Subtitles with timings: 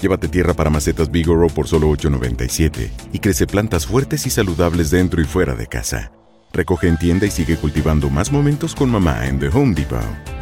[0.00, 5.20] Llévate tierra para macetas Bigoro por solo $8.97 y crece plantas fuertes y saludables dentro
[5.20, 6.12] y fuera de casa.
[6.52, 9.98] Recoge en tienda y sigue cultivando más momentos con mamá en The Home Depot.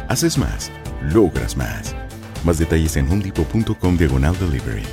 [0.09, 0.71] Haces más,
[1.11, 1.95] logras más.
[2.45, 4.83] Más detalles en homedepot.com diagonal delivery.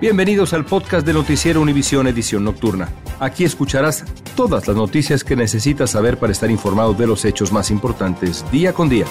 [0.00, 2.88] Bienvenidos al podcast de Noticiero Univisión Edición Nocturna.
[3.20, 4.04] Aquí escucharás
[4.36, 8.72] todas las noticias que necesitas saber para estar informado de los hechos más importantes día
[8.72, 9.06] con día.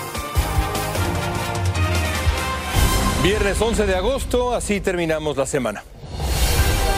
[3.23, 5.83] Viernes 11 de agosto, así terminamos la semana.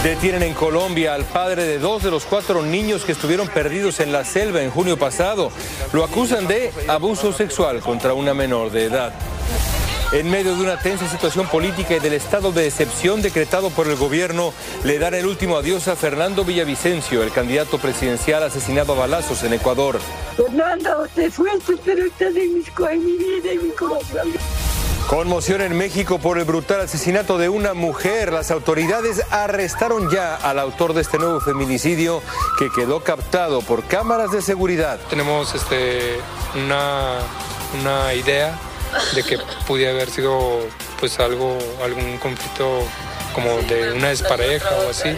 [0.03, 4.13] Detienen en Colombia al padre de dos de los cuatro niños que estuvieron perdidos en
[4.13, 5.51] la selva en junio pasado.
[5.91, 9.11] Lo acusan de abuso sexual contra una menor de edad.
[10.13, 13.97] En medio de una tensa situación política y del estado de excepción decretado por el
[13.97, 14.53] gobierno,
[14.85, 19.53] le dan el último adiós a Fernando Villavicencio, el candidato presidencial asesinado a balazos en
[19.53, 19.99] Ecuador.
[20.37, 24.31] Fernando, te fuiste, pero estás en, mi vida y mi corazón.
[25.07, 28.33] Conmoción en México por el brutal asesinato de una mujer.
[28.33, 32.21] Las autoridades arrestaron ya al autor de este nuevo feminicidio
[32.57, 34.99] que quedó captado por cámaras de seguridad.
[35.09, 36.17] Tenemos este,
[36.55, 37.19] una,
[37.79, 38.57] una idea
[39.13, 39.37] de que
[39.67, 40.59] pudiera haber sido
[40.99, 42.79] pues algo, algún conflicto
[43.35, 45.09] como de una despareja o así.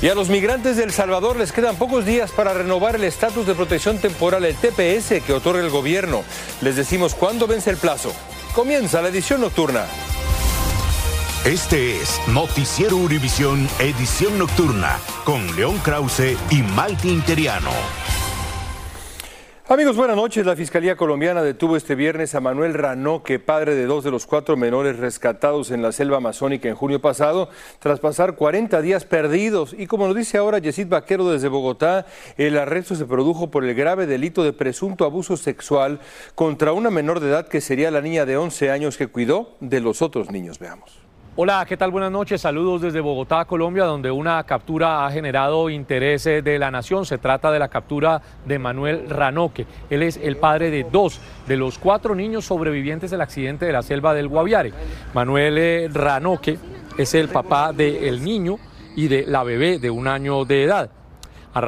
[0.00, 3.46] Y a los migrantes de El Salvador les quedan pocos días para renovar el estatus
[3.46, 6.24] de protección temporal, el TPS, que otorga el gobierno.
[6.60, 8.12] Les decimos cuándo vence el plazo.
[8.54, 9.86] Comienza la edición nocturna.
[11.46, 17.70] Este es Noticiero Univisión Edición Nocturna con León Krause y Malti Interiano.
[19.68, 20.44] Amigos, buenas noches.
[20.44, 24.56] La Fiscalía Colombiana detuvo este viernes a Manuel Ranoque, padre de dos de los cuatro
[24.56, 29.72] menores rescatados en la selva amazónica en junio pasado, tras pasar 40 días perdidos.
[29.78, 32.06] Y como lo dice ahora Yesid Vaquero desde Bogotá,
[32.38, 36.00] el arresto se produjo por el grave delito de presunto abuso sexual
[36.34, 39.78] contra una menor de edad que sería la niña de 11 años que cuidó de
[39.78, 40.58] los otros niños.
[40.58, 41.11] Veamos.
[41.34, 41.90] Hola, ¿qué tal?
[41.90, 42.42] Buenas noches.
[42.42, 47.06] Saludos desde Bogotá, Colombia, donde una captura ha generado interés de la nación.
[47.06, 49.64] Se trata de la captura de Manuel Ranoque.
[49.88, 53.80] Él es el padre de dos de los cuatro niños sobrevivientes del accidente de la
[53.80, 54.74] selva del Guaviare.
[55.14, 56.58] Manuel eh, Ranoque
[56.98, 58.58] es el papá del niño
[58.94, 60.90] y de la bebé de un año de edad.
[61.54, 61.60] A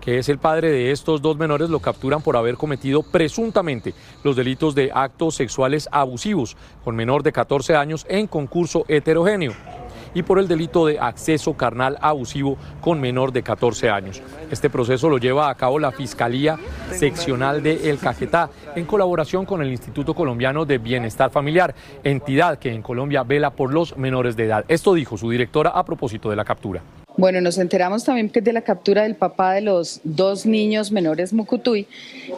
[0.00, 3.94] que es el padre de estos dos menores, lo capturan por haber cometido presuntamente
[4.24, 9.52] los delitos de actos sexuales abusivos con menor de 14 años en concurso heterogéneo
[10.14, 14.22] y por el delito de acceso carnal abusivo con menor de 14 años.
[14.50, 16.58] Este proceso lo lleva a cabo la Fiscalía
[16.90, 22.72] Seccional de El Cajetá en colaboración con el Instituto Colombiano de Bienestar Familiar, entidad que
[22.72, 24.64] en Colombia vela por los menores de edad.
[24.68, 26.82] Esto dijo su directora a propósito de la captura.
[27.16, 31.32] Bueno, nos enteramos también que de la captura del papá de los dos niños menores
[31.32, 31.86] Mucutuy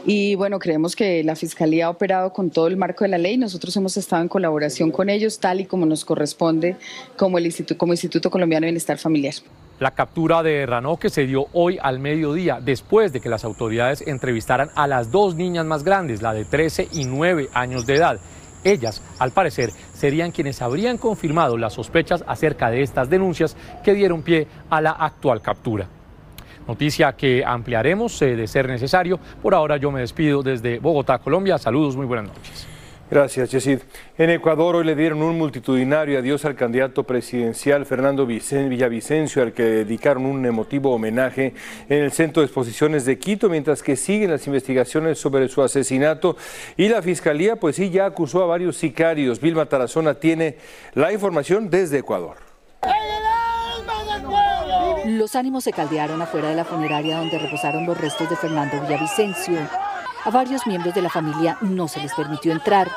[0.07, 3.37] y bueno, creemos que la Fiscalía ha operado con todo el marco de la ley.
[3.37, 6.77] Nosotros hemos estado en colaboración con ellos, tal y como nos corresponde
[7.17, 9.35] como, el Instituto, como Instituto Colombiano de Bienestar Familiar.
[9.79, 14.71] La captura de Ranoque se dio hoy al mediodía, después de que las autoridades entrevistaran
[14.75, 18.21] a las dos niñas más grandes, la de 13 y 9 años de edad.
[18.65, 24.23] Ellas, al parecer, serían quienes habrían confirmado las sospechas acerca de estas denuncias que dieron
[24.23, 25.89] pie a la actual captura.
[26.67, 29.19] Noticia que ampliaremos eh, de ser necesario.
[29.43, 31.59] Por ahora yo me despido desde Bogotá, Colombia.
[31.59, 32.72] Saludos, muy buenas noches.
[33.13, 33.81] Gracias, Yesid.
[34.17, 39.65] En Ecuador hoy le dieron un multitudinario adiós al candidato presidencial Fernando Villavicencio, al que
[39.65, 41.53] dedicaron un emotivo homenaje
[41.91, 46.39] en el Centro de Exposiciones de Quito, mientras que siguen las investigaciones sobre su asesinato.
[46.79, 49.43] Y la Fiscalía, pues sí, ya acusó a varios sicarios.
[49.43, 50.57] Vilma Tarazona tiene
[50.95, 52.39] la información desde Ecuador.
[55.05, 59.59] Los ánimos se caldearon afuera de la funeraria donde reposaron los restos de Fernando Villavicencio.
[60.25, 62.89] A varios miembros de la familia no se les permitió entrar.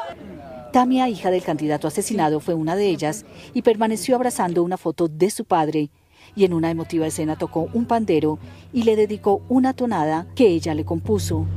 [0.71, 5.31] Tamia, hija del candidato asesinado, fue una de ellas y permaneció abrazando una foto de
[5.31, 5.89] su padre
[6.35, 8.37] y en una emotiva escena tocó un pandero
[8.73, 11.47] y le dedicó una tonada que ella le compuso.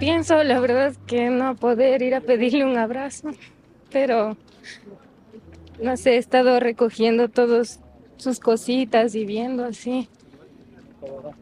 [0.00, 3.30] Pienso, la verdad, que no poder ir a pedirle un abrazo,
[3.92, 4.36] pero
[5.80, 7.78] no sé, he estado recogiendo todas
[8.16, 10.08] sus cositas y viendo así.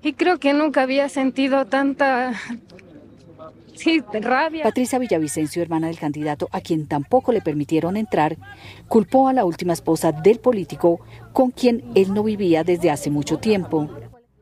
[0.02, 2.32] Y creo que nunca había sentido tanta
[3.76, 4.64] Sí, rabia.
[4.64, 8.36] Patricia Villavicencio, hermana del candidato, a quien tampoco le permitieron entrar,
[8.88, 11.00] culpó a la última esposa del político
[11.32, 13.88] con quien él no vivía desde hace mucho tiempo.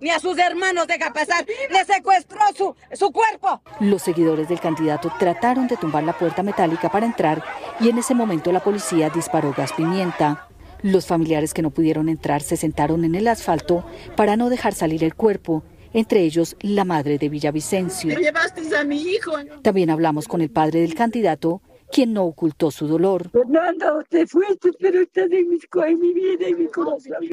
[0.01, 3.61] Ni a sus hermanos deja pasar, le secuestró su, su cuerpo.
[3.81, 7.43] Los seguidores del candidato trataron de tumbar la puerta metálica para entrar
[7.81, 10.49] y en ese momento la policía disparó gas pimienta.
[10.85, 13.87] Los familiares que no pudieron entrar se sentaron en el asfalto
[14.17, 15.65] para no dejar salir el cuerpo
[15.95, 18.19] entre ellos la madre de Villavicencio.
[18.19, 19.33] llevaste a mi hijo.
[19.63, 23.31] También hablamos con el padre del candidato, quien no ocultó su dolor.
[23.31, 27.31] Fernando, usted fuiste, pero está en mi, en mi vida y mi corazón.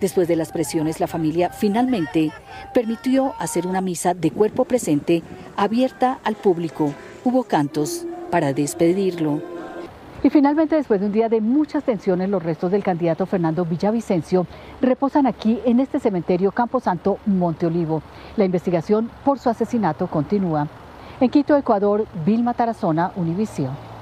[0.00, 2.30] Después de las presiones, la familia finalmente
[2.72, 5.24] permitió hacer una misa de cuerpo presente
[5.56, 6.94] abierta al público.
[7.24, 9.53] Hubo cantos para despedirlo.
[10.24, 14.46] Y finalmente, después de un día de muchas tensiones, los restos del candidato Fernando Villavicencio
[14.80, 18.00] reposan aquí en este cementerio Camposanto Monte Olivo.
[18.38, 20.66] La investigación por su asesinato continúa.
[21.20, 23.93] En Quito, Ecuador, Vilma Tarazona, Univisión.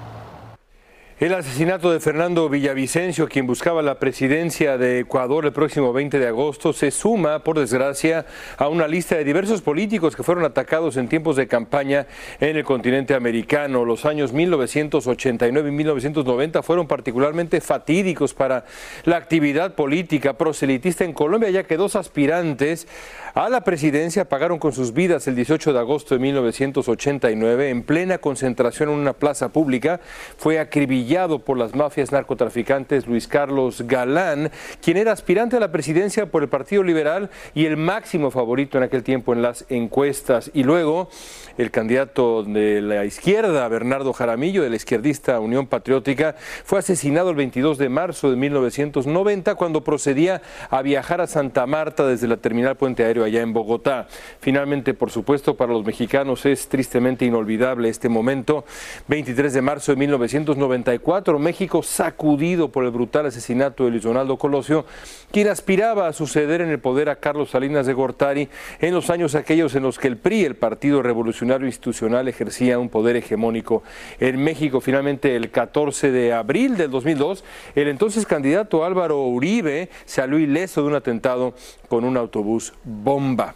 [1.23, 6.27] El asesinato de Fernando Villavicencio, quien buscaba la presidencia de Ecuador el próximo 20 de
[6.27, 8.27] agosto, se suma, por desgracia,
[8.57, 12.09] a una lista de diversos políticos que fueron atacados en tiempos de campaña
[12.41, 13.85] en el continente americano.
[13.85, 18.65] Los años 1989 y 1990 fueron particularmente fatídicos para
[19.05, 22.89] la actividad política proselitista en Colombia, ya que dos aspirantes
[23.35, 28.19] a la presidencia pagaron con sus vidas el 18 de agosto de 1989 en plena
[28.19, 30.01] concentración en una plaza pública.
[30.37, 34.51] Fue acribillado por las mafias narcotraficantes Luis Carlos Galán,
[34.81, 38.85] quien era aspirante a la presidencia por el Partido Liberal y el máximo favorito en
[38.85, 40.51] aquel tiempo en las encuestas.
[40.55, 41.11] Y luego
[41.59, 47.37] el candidato de la izquierda, Bernardo Jaramillo, de la izquierdista Unión Patriótica, fue asesinado el
[47.37, 52.77] 22 de marzo de 1990 cuando procedía a viajar a Santa Marta desde la terminal
[52.77, 54.07] Puente Aéreo allá en Bogotá.
[54.41, 58.65] Finalmente, por supuesto, para los mexicanos es tristemente inolvidable este momento.
[59.09, 61.02] 23 de marzo de 1994,
[61.39, 64.85] México sacudido por el brutal asesinato de Luis Donaldo Colosio,
[65.31, 68.49] quien aspiraba a suceder en el poder a Carlos Salinas de Gortari
[68.81, 72.89] en los años aquellos en los que el PRI, el Partido Revolucionario Institucional, ejercía un
[72.89, 73.83] poder hegemónico
[74.21, 74.81] en México.
[74.81, 77.45] Finalmente, el 14 de abril del 2002,
[77.75, 81.55] el entonces candidato Álvaro Uribe salió ileso de un atentado
[81.89, 83.55] con un autobús bomba.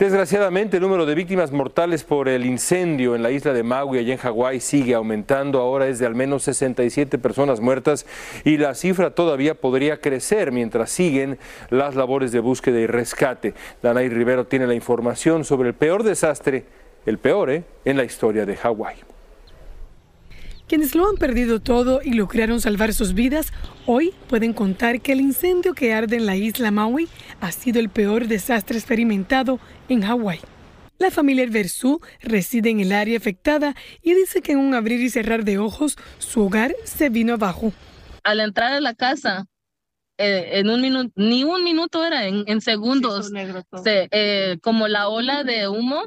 [0.00, 4.14] Desgraciadamente, el número de víctimas mortales por el incendio en la isla de Maui, allá
[4.14, 5.60] en Hawái, sigue aumentando.
[5.60, 8.06] Ahora es de al menos 67 personas muertas
[8.42, 11.38] y la cifra todavía podría crecer mientras siguen
[11.68, 13.52] las labores de búsqueda y rescate.
[13.82, 16.64] Danay Rivero tiene la información sobre el peor desastre,
[17.04, 17.64] el peor, ¿eh?
[17.84, 19.19] en la historia de Hawái.
[20.70, 23.52] Quienes lo han perdido todo y lograron salvar sus vidas,
[23.86, 27.08] hoy pueden contar que el incendio que arde en la isla Maui
[27.40, 29.58] ha sido el peor desastre experimentado
[29.88, 30.38] en Hawái.
[31.00, 35.10] La familia Versú reside en el área afectada y dice que en un abrir y
[35.10, 37.72] cerrar de ojos su hogar se vino abajo.
[38.22, 39.46] Al entrar a la casa,
[40.18, 43.32] eh, en un minuto, ni un minuto era, en, segundos,
[43.84, 46.04] eh, como la ola de humo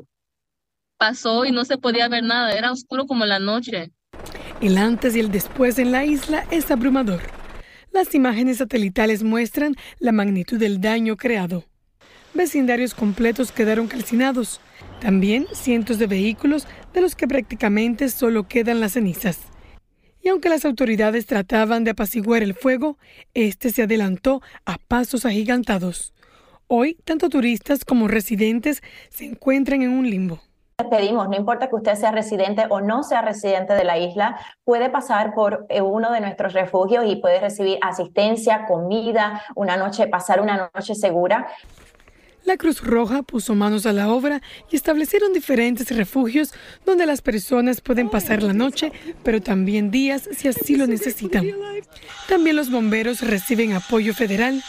[0.95, 3.91] pasó y no se podía ver nada, era oscuro como la noche.
[4.63, 7.19] El antes y el después en la isla es abrumador.
[7.91, 11.65] Las imágenes satelitales muestran la magnitud del daño creado.
[12.33, 14.61] Vecindarios completos quedaron calcinados.
[15.01, 19.37] También cientos de vehículos de los que prácticamente solo quedan las cenizas.
[20.21, 22.97] Y aunque las autoridades trataban de apaciguar el fuego,
[23.33, 26.13] este se adelantó a pasos agigantados.
[26.67, 30.41] Hoy, tanto turistas como residentes se encuentran en un limbo
[30.89, 34.89] pedimos, no importa que usted sea residente o no sea residente de la isla, puede
[34.89, 40.41] pasar por eh, uno de nuestros refugios y puede recibir asistencia, comida, una noche, pasar
[40.41, 41.47] una noche segura.
[42.43, 46.53] La Cruz Roja puso manos a la obra y establecieron diferentes refugios
[46.85, 48.91] donde las personas pueden pasar la noche,
[49.23, 51.47] pero también días si así lo necesitan.
[52.27, 54.61] También los bomberos reciben apoyo federal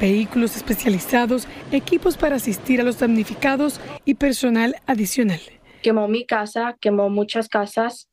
[0.00, 5.40] vehículos especializados, equipos para asistir a los damnificados y personal adicional.
[5.82, 8.08] Quemó mi casa, quemó muchas casas,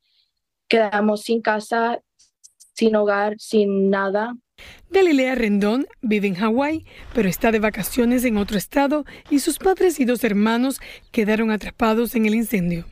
[0.67, 1.99] quedamos sin casa,
[2.73, 4.35] sin hogar, sin nada.
[4.89, 9.99] Galilea Rendón vive en Hawái, pero está de vacaciones en otro estado y sus padres
[9.99, 10.79] y dos hermanos
[11.11, 12.85] quedaron atrapados en el incendio.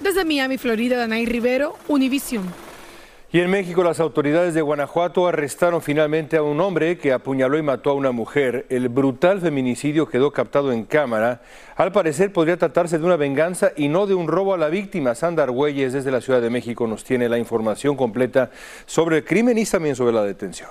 [0.00, 2.44] Desde Miami, Florida, Danay Rivero, Univisión.
[3.34, 7.62] Y en México las autoridades de Guanajuato arrestaron finalmente a un hombre que apuñaló y
[7.62, 8.64] mató a una mujer.
[8.68, 11.42] El brutal feminicidio quedó captado en cámara.
[11.74, 15.16] Al parecer podría tratarse de una venganza y no de un robo a la víctima.
[15.16, 18.52] Sandar Güeyes desde la Ciudad de México nos tiene la información completa
[18.86, 20.70] sobre el crimen y también sobre la detención.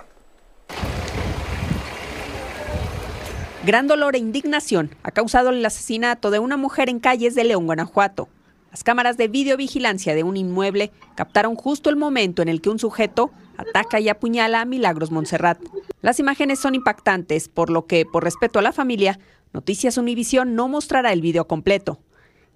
[3.65, 7.65] Gran dolor e indignación ha causado el asesinato de una mujer en calles de León,
[7.65, 8.29] Guanajuato.
[8.73, 12.79] Las cámaras de videovigilancia de un inmueble captaron justo el momento en el que un
[12.79, 15.59] sujeto ataca y apuñala a Milagros Montserrat.
[16.01, 19.19] Las imágenes son impactantes, por lo que, por respeto a la familia,
[19.53, 21.99] Noticias Univisión no mostrará el video completo.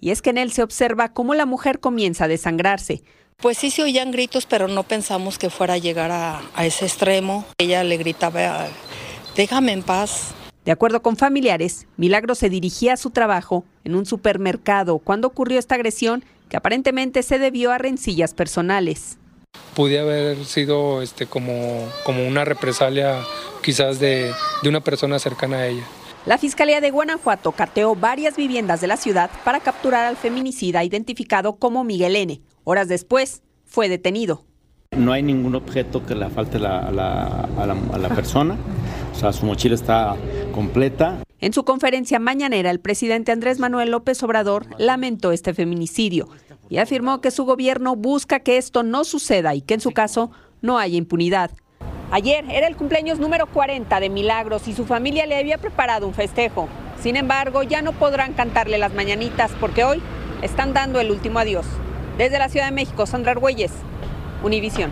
[0.01, 3.03] Y es que en él se observa cómo la mujer comienza a desangrarse.
[3.35, 6.85] Pues sí se oían gritos, pero no pensamos que fuera a llegar a, a ese
[6.85, 7.45] extremo.
[7.59, 8.65] Ella le gritaba,
[9.35, 10.33] déjame en paz.
[10.67, 15.59] De acuerdo con familiares, Milagro se dirigía a su trabajo en un supermercado cuando ocurrió
[15.59, 19.17] esta agresión que aparentemente se debió a rencillas personales.
[19.77, 23.15] Pude haber sido este, como, como una represalia
[23.63, 25.83] quizás de, de una persona cercana a ella.
[26.25, 31.55] La Fiscalía de Guanajuato cateó varias viviendas de la ciudad para capturar al feminicida identificado
[31.55, 32.41] como Miguel N.
[32.65, 34.43] Horas después, fue detenido.
[34.91, 37.23] No hay ningún objeto que le falte la, a, la,
[37.57, 38.57] a, la, a la persona.
[39.13, 40.15] O sea, su mochila está
[40.57, 41.19] completa.
[41.39, 46.29] En su conferencia mañanera, el presidente Andrés Manuel López Obrador lamentó este feminicidio
[46.67, 50.31] y afirmó que su gobierno busca que esto no suceda y que en su caso
[50.63, 51.51] no haya impunidad.
[52.09, 56.15] Ayer era el cumpleaños número 40 de Milagros y su familia le había preparado un
[56.15, 56.67] festejo.
[56.99, 60.01] Sin embargo, ya no podrán cantarle las mañanitas porque hoy
[60.41, 61.67] están dando el último adiós.
[62.17, 63.73] Desde la Ciudad de México, Sandra Argüelles,
[64.43, 64.89] Univisión.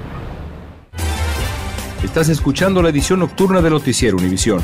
[2.04, 4.64] Estás escuchando la edición nocturna de Noticiero Univisión.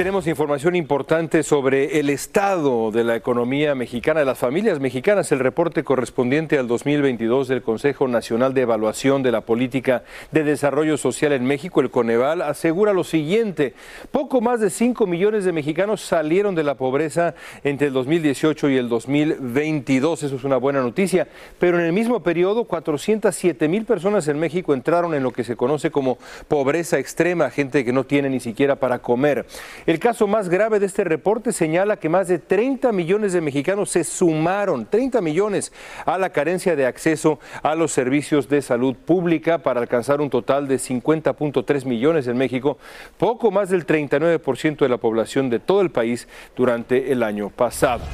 [0.00, 5.30] Tenemos información importante sobre el estado de la economía mexicana, de las familias mexicanas.
[5.30, 10.02] El reporte correspondiente al 2022 del Consejo Nacional de Evaluación de la Política
[10.32, 13.74] de Desarrollo Social en México, el Coneval, asegura lo siguiente.
[14.10, 18.78] Poco más de 5 millones de mexicanos salieron de la pobreza entre el 2018 y
[18.78, 20.22] el 2022.
[20.22, 21.28] Eso es una buena noticia.
[21.58, 25.56] Pero en el mismo periodo, 407 mil personas en México entraron en lo que se
[25.56, 26.16] conoce como
[26.48, 29.44] pobreza extrema, gente que no tiene ni siquiera para comer.
[29.90, 33.90] El caso más grave de este reporte señala que más de 30 millones de mexicanos
[33.90, 35.72] se sumaron, 30 millones,
[36.06, 40.68] a la carencia de acceso a los servicios de salud pública para alcanzar un total
[40.68, 42.78] de 50.3 millones en México,
[43.18, 48.04] poco más del 39% de la población de todo el país durante el año pasado.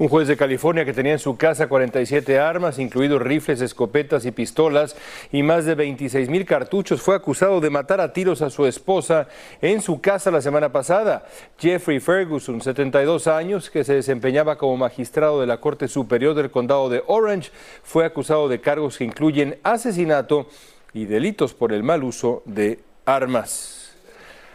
[0.00, 4.30] Un juez de California que tenía en su casa 47 armas, incluidos rifles, escopetas y
[4.30, 4.94] pistolas,
[5.32, 9.26] y más de 26 mil cartuchos, fue acusado de matar a tiros a su esposa
[9.60, 11.26] en su casa la semana pasada.
[11.58, 16.88] Jeffrey Ferguson, 72 años, que se desempeñaba como magistrado de la Corte Superior del Condado
[16.88, 17.50] de Orange,
[17.82, 20.46] fue acusado de cargos que incluyen asesinato
[20.94, 23.77] y delitos por el mal uso de armas.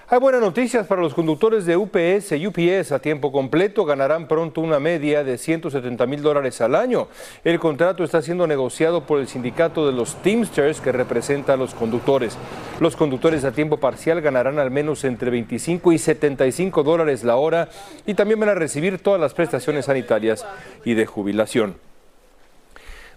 [0.10, 3.86] Hay buenas noticias para los conductores de UPS y UPS a tiempo completo.
[3.86, 7.08] Ganarán pronto una media de 170 mil dólares al año.
[7.46, 11.74] El contrato está siendo negociado por el sindicato de los Teamsters que representa a los
[11.74, 12.38] conductores.
[12.82, 17.70] Los conductores a tiempo parcial ganarán al menos entre 25 y 75 dólares la hora
[18.06, 20.46] y también van a recibir todas las prestaciones sanitarias
[20.84, 21.76] y de jubilación.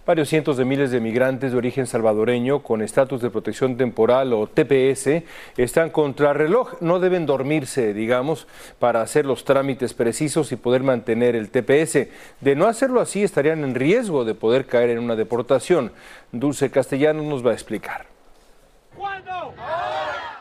[0.07, 4.47] Varios cientos de miles de migrantes de origen salvadoreño con estatus de protección temporal o
[4.47, 5.23] TPS
[5.57, 6.75] están contra reloj.
[6.79, 8.47] No deben dormirse, digamos,
[8.79, 12.07] para hacer los trámites precisos y poder mantener el TPS.
[12.39, 15.91] De no hacerlo así, estarían en riesgo de poder caer en una deportación.
[16.31, 18.05] Dulce Castellano nos va a explicar.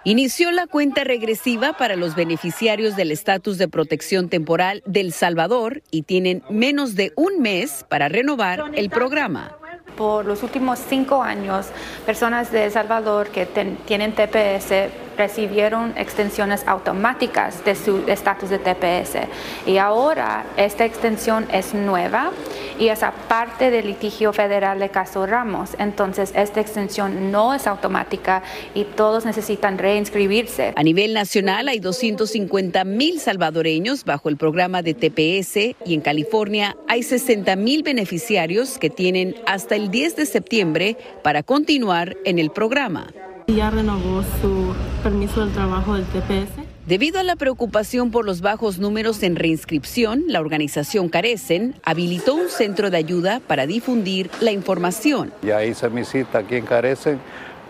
[0.06, 6.02] Inició la cuenta regresiva para los beneficiarios del estatus de protección temporal del Salvador y
[6.02, 9.56] tienen menos de un mes para renovar el programa.
[9.96, 11.66] Por los últimos cinco años,
[12.04, 13.46] personas de El Salvador que
[13.84, 19.18] tienen TPS recibieron extensiones automáticas de su estatus de TPS.
[19.66, 22.32] Y ahora esta extensión es nueva
[22.78, 25.70] y es aparte del litigio federal de caso Ramos.
[25.78, 28.42] Entonces, esta extensión no es automática
[28.74, 30.72] y todos necesitan reinscribirse.
[30.76, 36.76] A nivel nacional hay 250 mil salvadoreños bajo el programa de TPS y en California
[36.88, 42.50] hay 60 mil beneficiarios que tienen hasta el 10 de septiembre para continuar en el
[42.50, 43.08] programa.
[43.48, 44.74] Ya renovó su
[45.04, 46.50] permiso del trabajo del TPS.
[46.84, 52.48] Debido a la preocupación por los bajos números en reinscripción, la organización Carecen habilitó un
[52.48, 55.32] centro de ayuda para difundir la información.
[55.42, 57.20] Ya hice mi cita aquí en Carecen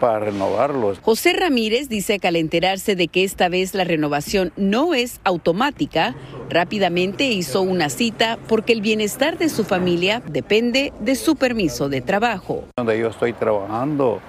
[0.01, 0.99] para renovarlos.
[1.03, 6.15] José Ramírez dice que al enterarse de que esta vez la renovación no es automática,
[6.49, 12.01] rápidamente hizo una cita porque el bienestar de su familia depende de su permiso de
[12.01, 12.65] trabajo.
[12.77, 14.21] Donde yo estoy trabajando,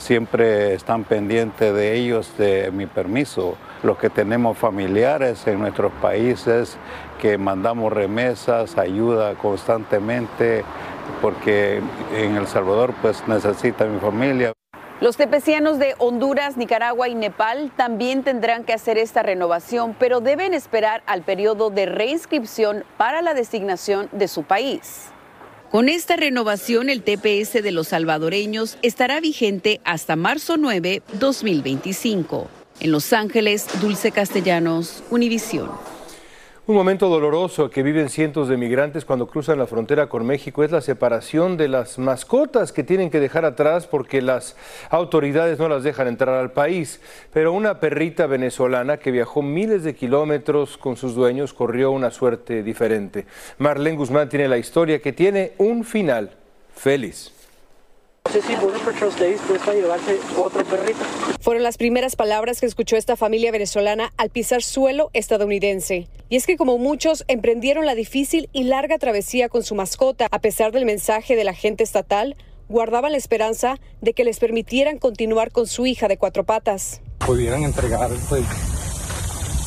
[0.00, 3.56] siempre están pendientes de ellos de mi permiso.
[3.82, 6.76] Los que tenemos familiares en nuestros países,
[7.20, 10.64] que mandamos remesas, ayuda constantemente,
[11.20, 11.80] porque
[12.16, 14.52] en El Salvador pues necesita mi familia.
[15.00, 20.52] Los tepecianos de Honduras, Nicaragua y Nepal también tendrán que hacer esta renovación, pero deben
[20.52, 25.10] esperar al periodo de reinscripción para la designación de su país.
[25.70, 32.48] Con esta renovación, el TPS de los salvadoreños estará vigente hasta marzo 9, 2025.
[32.80, 35.70] En Los Ángeles, Dulce Castellanos, Univisión.
[36.70, 40.70] Un momento doloroso que viven cientos de migrantes cuando cruzan la frontera con México es
[40.70, 44.54] la separación de las mascotas que tienen que dejar atrás porque las
[44.88, 47.00] autoridades no las dejan entrar al país.
[47.32, 52.62] Pero una perrita venezolana que viajó miles de kilómetros con sus dueños corrió una suerte
[52.62, 53.26] diferente.
[53.58, 56.30] Marlene Guzmán tiene la historia que tiene un final
[56.72, 57.39] feliz.
[61.40, 66.06] Fueron las primeras palabras que escuchó esta familia venezolana al pisar suelo estadounidense.
[66.28, 70.38] Y es que como muchos emprendieron la difícil y larga travesía con su mascota, a
[70.40, 72.36] pesar del mensaje del agente estatal,
[72.68, 77.00] guardaban la esperanza de que les permitieran continuar con su hija de cuatro patas.
[77.26, 78.44] Pudieran entregar, pues,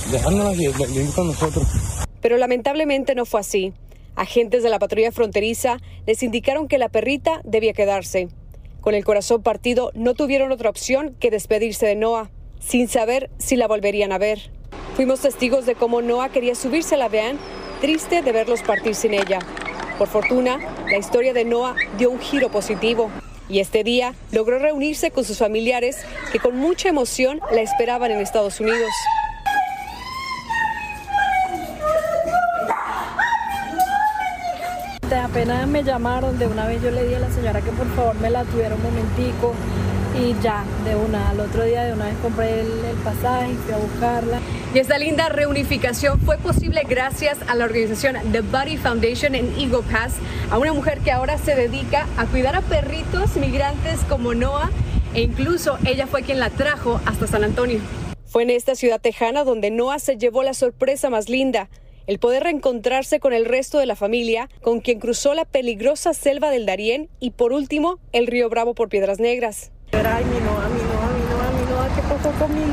[0.09, 0.71] dejándonos y
[1.13, 1.67] con nosotros.
[2.21, 3.73] Pero lamentablemente no fue así.
[4.15, 8.29] Agentes de la patrulla fronteriza les indicaron que la perrita debía quedarse.
[8.83, 13.55] Con el corazón partido, no tuvieron otra opción que despedirse de Noah, sin saber si
[13.55, 14.51] la volverían a ver.
[14.97, 17.39] Fuimos testigos de cómo Noah quería subirse a la van,
[17.79, 19.39] triste de verlos partir sin ella.
[19.97, 20.59] Por fortuna,
[20.91, 23.09] la historia de Noah dio un giro positivo
[23.47, 26.03] y este día logró reunirse con sus familiares
[26.33, 28.91] que con mucha emoción la esperaban en Estados Unidos.
[35.23, 38.15] Apenas me llamaron, de una vez yo le dije a la señora que por favor
[38.19, 39.53] me la tuviera un momentico
[40.15, 43.73] y ya, de una, al otro día de una vez compré el, el pasaje fui
[43.73, 44.39] a buscarla.
[44.73, 49.81] Y esta linda reunificación fue posible gracias a la organización The Buddy Foundation en Eagle
[49.91, 50.13] Pass,
[50.51, 54.69] a una mujer que ahora se dedica a cuidar a perritos migrantes como Noah
[55.15, 57.79] e incluso ella fue quien la trajo hasta San Antonio.
[58.25, 61.69] Fue en esta ciudad tejana donde Noah se llevó la sorpresa más linda,
[62.07, 66.49] el poder reencontrarse con el resto de la familia, con quien cruzó la peligrosa selva
[66.49, 69.71] del Darién y por último el río Bravo por Piedras Negras.
[69.91, 72.63] Ay, mi Noah, mi Noah, mi Noah, mi Noah, ¿qué pasó con mi?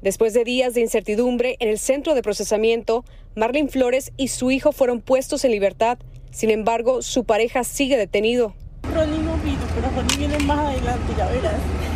[0.00, 3.04] Después de días de incertidumbre en el centro de procesamiento,
[3.34, 5.98] Marlene Flores y su hijo fueron puestos en libertad.
[6.30, 8.54] Sin embargo, su pareja sigue detenido.
[8.94, 11.87] Ronnie no vino, pero Ronnie viene más adelante, ya verás.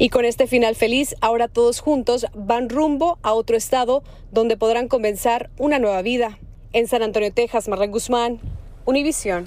[0.00, 4.86] Y con este final feliz, ahora todos juntos van rumbo a otro estado donde podrán
[4.86, 6.38] comenzar una nueva vida.
[6.72, 8.38] En San Antonio, Texas, Marlene Guzmán,
[8.84, 9.44] Univisión.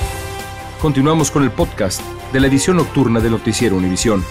[0.82, 2.02] Continuamos con el podcast
[2.34, 4.26] de la edición nocturna de Noticiero Univisión.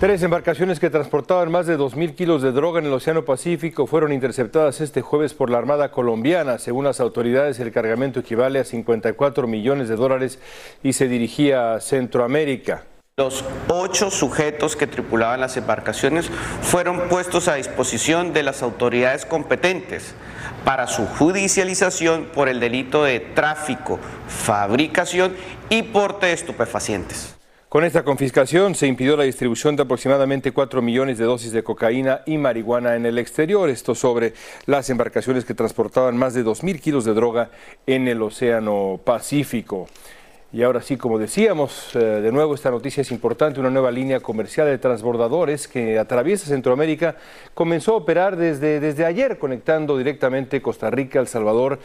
[0.00, 4.14] Tres embarcaciones que transportaban más de 2.000 kilos de droga en el Océano Pacífico fueron
[4.14, 6.58] interceptadas este jueves por la Armada colombiana.
[6.58, 10.38] Según las autoridades, el cargamento equivale a 54 millones de dólares
[10.82, 12.84] y se dirigía a Centroamérica.
[13.18, 16.30] Los ocho sujetos que tripulaban las embarcaciones
[16.62, 20.14] fueron puestos a disposición de las autoridades competentes
[20.64, 25.36] para su judicialización por el delito de tráfico, fabricación
[25.68, 27.36] y porte de estupefacientes.
[27.70, 32.22] Con esta confiscación se impidió la distribución de aproximadamente 4 millones de dosis de cocaína
[32.26, 33.70] y marihuana en el exterior.
[33.70, 34.32] Esto sobre
[34.66, 37.50] las embarcaciones que transportaban más de 2.000 kilos de droga
[37.86, 39.86] en el Océano Pacífico.
[40.52, 44.18] Y ahora sí, como decíamos, eh, de nuevo esta noticia es importante, una nueva línea
[44.18, 47.14] comercial de transbordadores que atraviesa Centroamérica
[47.54, 51.78] comenzó a operar desde, desde ayer, conectando directamente Costa Rica, El Salvador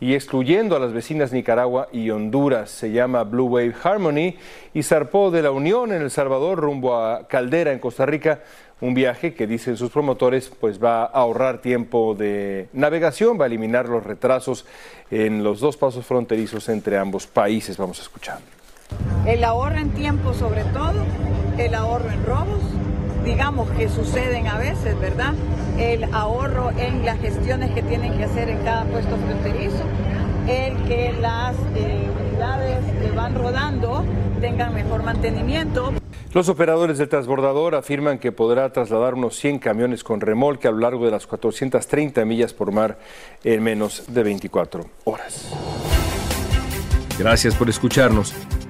[0.00, 2.70] y excluyendo a las vecinas Nicaragua y Honduras.
[2.70, 4.36] Se llama Blue Wave Harmony
[4.74, 8.40] y zarpó de la Unión en El Salvador rumbo a Caldera en Costa Rica.
[8.80, 13.46] Un viaje que dicen sus promotores pues va a ahorrar tiempo de navegación, va a
[13.46, 14.66] eliminar los retrasos
[15.10, 17.76] en los dos pasos fronterizos entre ambos países.
[17.76, 18.38] Vamos a escuchar.
[19.26, 21.04] El ahorro en tiempo sobre todo,
[21.58, 22.62] el ahorro en robos,
[23.28, 25.34] digamos que suceden a veces, ¿verdad?
[25.78, 29.84] El ahorro en las gestiones que tienen que hacer en cada puesto fronterizo,
[30.48, 34.02] el que las eh, unidades que van rodando
[34.40, 35.92] tengan mejor mantenimiento.
[36.32, 40.78] Los operadores del transbordador afirman que podrá trasladar unos 100 camiones con remolque a lo
[40.78, 42.98] largo de las 430 millas por mar
[43.44, 45.52] en menos de 24 horas.
[47.18, 48.32] Gracias por escucharnos.